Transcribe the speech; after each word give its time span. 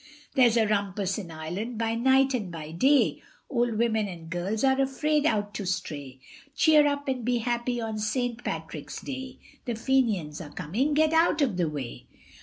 There's 0.33 0.57
a 0.57 0.65
rumpus 0.67 1.19
in 1.19 1.29
Ireland 1.29 1.77
by 1.77 1.93
night 1.93 2.33
and 2.33 2.51
by 2.51 2.71
day, 2.71 3.21
Old 3.51 3.77
women 3.77 4.07
and 4.07 4.31
girls 4.31 4.63
are 4.63 4.81
afraid 4.81 5.27
out 5.27 5.53
to 5.53 5.65
stray; 5.67 6.19
Cheer 6.55 6.87
up 6.87 7.07
and 7.07 7.23
be 7.23 7.37
happy 7.37 7.79
on 7.79 7.99
St. 7.99 8.43
Patrick's 8.43 8.99
day, 8.99 9.37
The 9.65 9.75
Fenians 9.75 10.41
are 10.41 10.49
coming, 10.49 10.95
get 10.95 11.13
out 11.13 11.43
of 11.43 11.55
the 11.55 11.69
way! 11.69 12.07